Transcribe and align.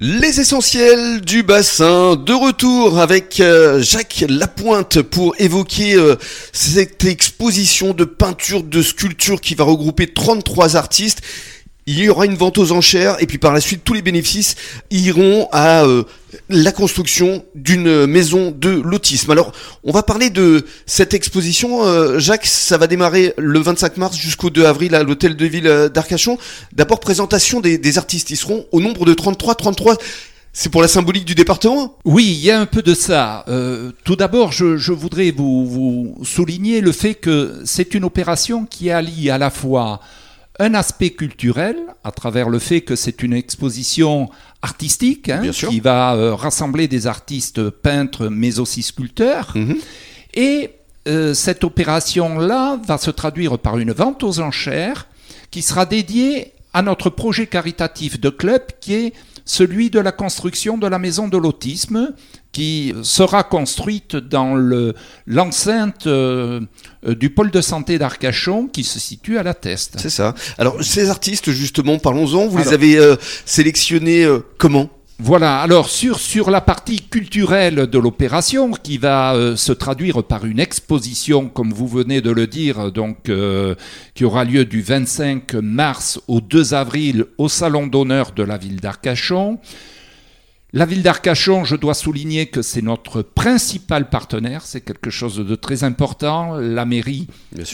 Les 0.00 0.38
essentiels 0.38 1.22
du 1.22 1.42
bassin, 1.42 2.14
de 2.14 2.32
retour 2.32 3.00
avec 3.00 3.40
euh, 3.40 3.82
Jacques 3.82 4.24
Lapointe 4.28 5.02
pour 5.02 5.34
évoquer 5.40 5.96
euh, 5.96 6.14
cette 6.52 7.04
exposition 7.04 7.94
de 7.94 8.04
peinture, 8.04 8.62
de 8.62 8.80
sculpture 8.80 9.40
qui 9.40 9.56
va 9.56 9.64
regrouper 9.64 10.06
33 10.06 10.76
artistes. 10.76 11.22
Il 11.90 11.98
y 12.00 12.10
aura 12.10 12.26
une 12.26 12.34
vente 12.34 12.58
aux 12.58 12.72
enchères 12.72 13.16
et 13.18 13.26
puis 13.26 13.38
par 13.38 13.54
la 13.54 13.62
suite 13.62 13.80
tous 13.82 13.94
les 13.94 14.02
bénéfices 14.02 14.56
iront 14.90 15.48
à 15.52 15.86
euh, 15.86 16.02
la 16.50 16.70
construction 16.70 17.46
d'une 17.54 18.04
maison 18.04 18.50
de 18.54 18.68
l'autisme. 18.68 19.30
Alors 19.30 19.52
on 19.84 19.90
va 19.90 20.02
parler 20.02 20.28
de 20.28 20.66
cette 20.84 21.14
exposition. 21.14 21.86
Euh, 21.86 22.18
Jacques, 22.18 22.44
ça 22.44 22.76
va 22.76 22.88
démarrer 22.88 23.32
le 23.38 23.58
25 23.58 23.96
mars 23.96 24.18
jusqu'au 24.18 24.50
2 24.50 24.66
avril 24.66 24.94
à 24.94 25.02
l'hôtel 25.02 25.34
de 25.34 25.46
ville 25.46 25.66
euh, 25.66 25.88
d'Arcachon. 25.88 26.36
D'abord 26.74 27.00
présentation 27.00 27.60
des, 27.60 27.78
des 27.78 27.96
artistes. 27.96 28.28
Ils 28.28 28.36
seront 28.36 28.66
au 28.70 28.82
nombre 28.82 29.06
de 29.06 29.14
33. 29.14 29.54
33 29.54 29.96
c'est 30.52 30.68
pour 30.68 30.82
la 30.82 30.88
symbolique 30.88 31.24
du 31.24 31.34
département? 31.34 31.96
Oui, 32.04 32.26
il 32.26 32.44
y 32.44 32.50
a 32.50 32.60
un 32.60 32.66
peu 32.66 32.82
de 32.82 32.92
ça. 32.92 33.44
Tout 34.02 34.16
d'abord, 34.16 34.50
je, 34.50 34.92
voudrais 34.92 35.30
vous, 35.30 36.16
souligner 36.24 36.80
le 36.80 36.90
fait 36.90 37.14
que 37.14 37.62
c'est 37.64 37.94
une 37.94 38.02
opération 38.02 38.66
qui 38.66 38.90
allie 38.90 39.30
à 39.30 39.38
la 39.38 39.50
fois 39.50 40.00
un 40.58 40.74
aspect 40.74 41.10
culturel 41.10 41.76
à 42.04 42.10
travers 42.10 42.48
le 42.48 42.58
fait 42.58 42.80
que 42.80 42.96
c'est 42.96 43.22
une 43.22 43.32
exposition 43.32 44.28
artistique 44.62 45.28
hein, 45.28 45.42
qui 45.50 45.80
va 45.80 46.14
euh, 46.14 46.34
rassembler 46.34 46.88
des 46.88 47.06
artistes 47.06 47.70
peintres 47.70 48.28
mais 48.28 48.58
aussi 48.58 48.82
sculpteurs. 48.82 49.52
-hmm. 49.54 49.76
Et 50.34 50.70
euh, 51.06 51.32
cette 51.34 51.64
opération-là 51.64 52.78
va 52.84 52.98
se 52.98 53.10
traduire 53.10 53.58
par 53.58 53.78
une 53.78 53.92
vente 53.92 54.22
aux 54.22 54.40
enchères 54.40 55.06
qui 55.50 55.62
sera 55.62 55.86
dédiée 55.86 56.52
à 56.74 56.82
notre 56.82 57.08
projet 57.08 57.46
caritatif 57.46 58.20
de 58.20 58.30
club 58.30 58.62
qui 58.80 58.94
est 58.94 59.12
celui 59.48 59.88
de 59.88 59.98
la 59.98 60.12
construction 60.12 60.76
de 60.76 60.86
la 60.86 60.98
maison 60.98 61.26
de 61.26 61.38
l'autisme 61.38 62.14
qui 62.52 62.94
sera 63.02 63.42
construite 63.42 64.14
dans 64.14 64.54
l'enceinte 65.26 66.06
euh, 66.06 66.60
du 67.06 67.30
pôle 67.30 67.50
de 67.50 67.62
santé 67.62 67.98
d'Arcachon 67.98 68.68
qui 68.68 68.84
se 68.84 68.98
situe 68.98 69.38
à 69.38 69.42
la 69.42 69.54
Teste. 69.54 69.96
C'est 69.98 70.10
ça. 70.10 70.34
Alors 70.58 70.82
ces 70.84 71.08
artistes 71.08 71.50
justement, 71.50 71.98
parlons-en, 71.98 72.46
vous 72.46 72.58
Alors, 72.58 72.70
les 72.70 72.74
avez 72.74 72.98
euh, 72.98 73.16
sélectionnés 73.46 74.22
euh, 74.22 74.40
comment? 74.58 74.90
Voilà, 75.20 75.60
alors 75.60 75.88
sur, 75.88 76.20
sur 76.20 76.48
la 76.48 76.60
partie 76.60 77.00
culturelle 77.00 77.88
de 77.88 77.98
l'opération, 77.98 78.70
qui 78.70 78.98
va 78.98 79.34
euh, 79.34 79.56
se 79.56 79.72
traduire 79.72 80.22
par 80.22 80.46
une 80.46 80.60
exposition, 80.60 81.48
comme 81.48 81.72
vous 81.72 81.88
venez 81.88 82.20
de 82.20 82.30
le 82.30 82.46
dire, 82.46 82.92
donc 82.92 83.28
euh, 83.28 83.74
qui 84.14 84.24
aura 84.24 84.44
lieu 84.44 84.64
du 84.64 84.80
25 84.80 85.54
mars 85.54 86.20
au 86.28 86.40
2 86.40 86.72
avril 86.72 87.24
au 87.36 87.48
Salon 87.48 87.88
d'honneur 87.88 88.30
de 88.30 88.44
la 88.44 88.58
ville 88.58 88.80
d'Arcachon. 88.80 89.58
La 90.72 90.86
ville 90.86 91.02
d'Arcachon, 91.02 91.64
je 91.64 91.74
dois 91.74 91.94
souligner 91.94 92.46
que 92.46 92.62
c'est 92.62 92.82
notre 92.82 93.22
principal 93.22 94.10
partenaire, 94.10 94.62
c'est 94.64 94.82
quelque 94.82 95.10
chose 95.10 95.38
de 95.38 95.54
très 95.56 95.82
important. 95.82 96.54
La 96.58 96.84
mairie 96.84 97.26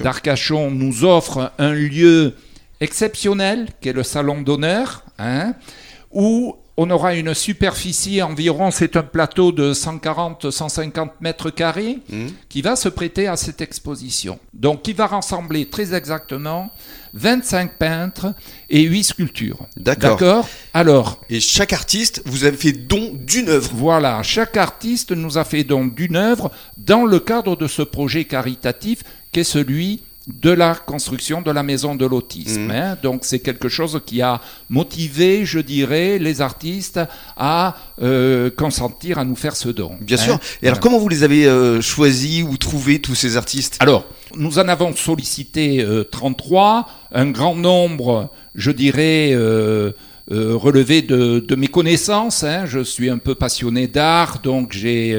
d'Arcachon 0.00 0.70
nous 0.70 1.04
offre 1.04 1.50
un 1.58 1.72
lieu 1.72 2.34
exceptionnel, 2.80 3.70
qui 3.80 3.88
est 3.88 3.94
le 3.94 4.04
Salon 4.04 4.42
d'honneur, 4.42 5.04
hein, 5.18 5.54
où 6.12 6.56
on 6.76 6.88
aura 6.90 7.14
une 7.14 7.34
superficie 7.34 8.22
environ, 8.22 8.70
c'est 8.70 8.96
un 8.96 9.02
plateau 9.02 9.52
de 9.52 9.74
140-150 9.74 11.10
mètres 11.20 11.50
carrés 11.50 11.98
mmh. 12.08 12.26
qui 12.48 12.62
va 12.62 12.76
se 12.76 12.88
prêter 12.88 13.26
à 13.26 13.36
cette 13.36 13.60
exposition. 13.60 14.38
Donc, 14.54 14.82
qui 14.82 14.94
va 14.94 15.06
rassembler 15.06 15.66
très 15.66 15.94
exactement 15.94 16.70
25 17.14 17.76
peintres 17.76 18.34
et 18.70 18.82
8 18.82 19.04
sculptures. 19.04 19.66
D'accord? 19.76 20.48
Alors. 20.72 21.20
Et 21.28 21.40
chaque 21.40 21.74
artiste 21.74 22.22
vous 22.24 22.44
avez 22.44 22.56
fait 22.56 22.72
don 22.72 23.12
d'une 23.14 23.50
œuvre. 23.50 23.70
Voilà, 23.74 24.22
chaque 24.22 24.56
artiste 24.56 25.12
nous 25.12 25.36
a 25.36 25.44
fait 25.44 25.64
don 25.64 25.86
d'une 25.86 26.16
œuvre 26.16 26.50
dans 26.78 27.04
le 27.04 27.20
cadre 27.20 27.54
de 27.54 27.66
ce 27.66 27.82
projet 27.82 28.24
caritatif 28.24 29.02
qui 29.30 29.40
est 29.40 29.44
celui 29.44 30.02
de 30.28 30.50
la 30.50 30.74
construction 30.74 31.42
de 31.42 31.50
la 31.50 31.62
maison 31.62 31.94
de 31.94 32.06
l'autisme. 32.06 32.66
Mmh. 32.66 32.70
Hein. 32.70 32.98
Donc 33.02 33.24
c'est 33.24 33.40
quelque 33.40 33.68
chose 33.68 34.00
qui 34.06 34.22
a 34.22 34.40
motivé, 34.68 35.44
je 35.44 35.58
dirais, 35.58 36.18
les 36.18 36.40
artistes 36.40 37.00
à 37.36 37.76
euh, 38.00 38.50
consentir 38.50 39.18
à 39.18 39.24
nous 39.24 39.34
faire 39.34 39.56
ce 39.56 39.68
don. 39.68 39.92
Bien 40.00 40.16
hein. 40.18 40.20
sûr. 40.20 40.38
Et 40.62 40.68
alors 40.68 40.80
comment 40.80 40.98
vous 40.98 41.08
les 41.08 41.24
avez 41.24 41.46
euh, 41.46 41.80
choisis 41.80 42.44
ou 42.44 42.56
trouvés 42.56 43.00
tous 43.00 43.16
ces 43.16 43.36
artistes? 43.36 43.76
Alors, 43.80 44.04
nous 44.36 44.58
en 44.58 44.68
avons 44.68 44.94
sollicité 44.94 45.82
euh, 45.82 46.04
33, 46.04 46.88
un 47.12 47.30
grand 47.30 47.56
nombre, 47.56 48.30
je 48.54 48.70
dirais... 48.70 49.30
Euh, 49.32 49.92
euh, 50.30 50.56
relevé 50.56 51.02
de, 51.02 51.40
de, 51.40 51.54
mes 51.56 51.66
connaissances. 51.66 52.44
Hein. 52.44 52.64
Je 52.64 52.78
suis 52.84 53.10
un 53.10 53.18
peu 53.18 53.34
passionné 53.34 53.88
d'art, 53.88 54.38
donc 54.40 54.72
j'ai 54.72 55.18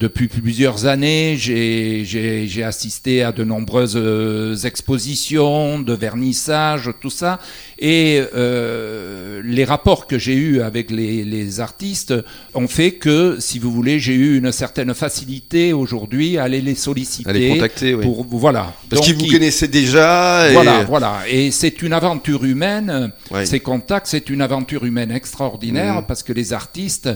depuis 0.00 0.28
plusieurs 0.28 0.86
années, 0.86 1.36
j'ai 1.36 2.64
assisté 2.64 3.22
à 3.22 3.32
de 3.32 3.44
nombreuses 3.44 3.98
euh, 3.98 4.56
expositions, 4.56 5.78
de 5.78 5.92
vernissages, 5.92 6.90
tout 7.02 7.10
ça. 7.10 7.38
Et 7.78 8.22
euh, 8.34 9.42
les 9.44 9.64
rapports 9.64 10.06
que 10.06 10.18
j'ai 10.18 10.34
eus 10.34 10.62
avec 10.62 10.90
les, 10.90 11.22
les, 11.22 11.60
artistes 11.60 12.14
ont 12.54 12.66
fait 12.66 12.92
que, 12.92 13.36
si 13.40 13.58
vous 13.58 13.70
voulez, 13.70 13.98
j'ai 13.98 14.14
eu 14.14 14.38
une 14.38 14.52
certaine 14.52 14.94
facilité 14.94 15.74
aujourd'hui 15.74 16.38
à 16.38 16.44
aller 16.44 16.62
les 16.62 16.74
solliciter. 16.74 17.28
À 17.28 17.34
les 17.34 17.50
contacter, 17.50 17.94
oui. 17.94 18.02
Pour, 18.02 18.24
voilà. 18.24 18.72
Parce 18.88 19.02
qu'ils 19.04 19.16
vous 19.16 19.30
connaissaient 19.30 19.68
déjà. 19.68 20.48
Et... 20.48 20.54
Voilà, 20.54 20.84
voilà. 20.84 21.18
Et 21.28 21.50
c'est 21.50 21.82
une 21.82 21.92
aventure 21.92 22.44
humaine. 22.44 23.12
Ouais. 23.30 23.44
Ces 23.44 23.60
contacts, 23.60 24.06
c'est 24.06 24.30
une 24.30 24.40
aventure 24.40 24.86
humaine 24.86 25.10
extraordinaire 25.10 26.00
mmh. 26.00 26.06
parce 26.06 26.22
que 26.22 26.32
les 26.32 26.54
artistes 26.54 27.10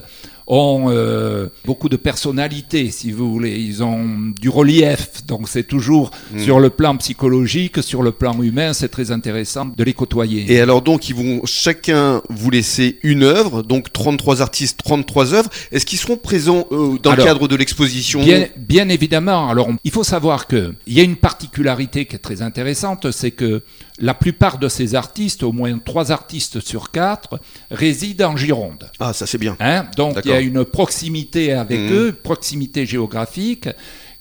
ont 0.47 0.87
euh, 0.89 1.49
beaucoup 1.65 1.89
de 1.89 1.97
personnalité, 1.97 2.91
si 2.91 3.13
vous 3.13 3.33
voulez. 3.33 3.59
Ils 3.59 3.83
ont 3.83 4.33
du 4.39 4.49
relief, 4.49 5.25
donc 5.27 5.49
c'est 5.49 5.63
toujours 5.63 6.11
mmh. 6.33 6.41
sur 6.41 6.61
le 6.61 6.71
plan 6.71 6.97
psychologique, 6.97 7.83
sur 7.83 8.03
le 8.03 8.13
plan 8.13 8.41
humain, 8.43 8.73
c'est 8.73 8.89
très 8.89 9.11
intéressant 9.11 9.67
de 9.67 9.85
les 9.85 9.95
côtoyer. 9.95 10.53
Et 10.53 10.61
alors 10.61 10.83
donc, 10.83 11.09
ils 11.09 11.15
vont 11.15 11.41
chacun 11.45 12.23
vous 12.29 12.51
laisser 12.51 12.99
une 13.03 13.23
œuvre, 13.23 13.63
donc 13.63 13.93
33 13.93 14.43
artistes, 14.43 14.81
33 14.85 15.35
œuvres. 15.35 15.51
Est-ce 15.73 15.87
qu'ils 15.87 15.99
seront 15.99 16.17
présents 16.17 16.67
euh, 16.73 16.99
dans 17.03 17.13
alors, 17.13 17.25
le 17.27 17.33
cadre 17.33 17.49
de 17.49 17.57
l'exposition 17.57 18.23
bien, 18.23 18.47
bien 18.57 18.89
évidemment. 18.89 19.49
Alors, 19.49 19.69
il 19.85 19.91
faut 19.91 20.05
savoir 20.05 20.47
que 20.47 20.75
il 20.87 20.95
y 20.95 21.01
a 21.01 21.05
une 21.05 21.17
particularité 21.17 22.05
qui 22.05 22.17
est 22.17 22.19
très 22.19 22.43
intéressante, 22.43 23.11
c'est 23.11 23.31
que 23.31 23.63
la 23.99 24.15
plupart 24.15 24.59
de 24.59 24.69
ces 24.69 24.95
artistes, 24.95 25.43
au 25.43 25.53
moins 25.53 25.79
trois 25.79 26.11
artistes 26.11 26.61
sur 26.61 26.91
quatre, 26.91 27.39
résident 27.71 28.33
en 28.33 28.37
Gironde. 28.37 28.91
Ah, 28.99 29.13
ça 29.13 29.27
c'est 29.27 29.39
bien. 29.39 29.57
Hein 29.61 29.87
Donc 29.97 30.19
il 30.25 30.31
y 30.31 30.35
a 30.35 30.41
une 30.41 30.65
proximité 30.65 31.53
avec 31.53 31.79
mmh. 31.79 31.93
eux, 31.93 32.13
proximité 32.13 32.87
géographique, 32.87 33.69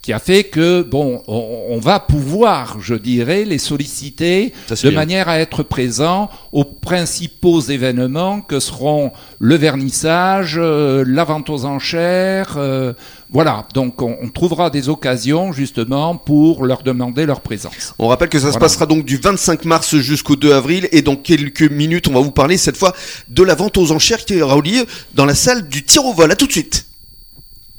qui 0.04 0.12
a 0.12 0.18
fait 0.18 0.44
que, 0.44 0.82
bon, 0.82 1.22
on, 1.26 1.64
on 1.70 1.78
va 1.78 1.98
pouvoir, 1.98 2.76
je 2.78 2.94
dirais, 2.94 3.46
les 3.46 3.56
solliciter 3.56 4.52
de 4.68 4.74
bien. 4.74 4.90
manière 4.90 5.30
à 5.30 5.38
être 5.38 5.62
présents 5.62 6.28
aux 6.52 6.66
principaux 6.66 7.62
événements 7.62 8.42
que 8.42 8.60
seront 8.60 9.12
le 9.38 9.54
vernissage, 9.54 10.56
euh, 10.58 11.04
la 11.06 11.24
vente 11.24 11.48
aux 11.48 11.64
enchères, 11.64 12.56
euh, 12.58 12.92
voilà, 13.30 13.66
donc 13.72 14.02
on, 14.02 14.18
on, 14.20 14.28
trouvera 14.28 14.68
des 14.68 14.90
occasions 14.90 15.52
justement 15.52 16.16
pour 16.16 16.66
leur 16.66 16.82
demander 16.82 17.24
leur 17.24 17.40
présence. 17.40 17.94
On 17.98 18.08
rappelle 18.08 18.28
que 18.28 18.38
ça 18.38 18.50
voilà. 18.50 18.54
se 18.56 18.58
passera 18.58 18.84
donc 18.84 19.06
du 19.06 19.16
25 19.16 19.64
mars 19.64 19.96
jusqu'au 19.96 20.36
2 20.36 20.52
avril 20.52 20.86
et 20.92 21.00
dans 21.00 21.16
quelques 21.16 21.70
minutes 21.70 22.08
on 22.08 22.12
va 22.12 22.20
vous 22.20 22.30
parler 22.30 22.58
cette 22.58 22.76
fois 22.76 22.94
de 23.28 23.42
la 23.42 23.54
vente 23.54 23.78
aux 23.78 23.90
enchères 23.90 24.26
qui 24.26 24.42
aura 24.42 24.60
lieu 24.60 24.84
dans 25.14 25.24
la 25.24 25.34
salle 25.34 25.66
du 25.66 25.82
tir 25.82 26.04
au 26.04 26.12
vol. 26.12 26.30
À 26.30 26.36
tout 26.36 26.46
de 26.46 26.52
suite. 26.52 26.84